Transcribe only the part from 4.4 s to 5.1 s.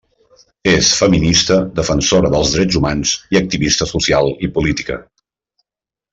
i política.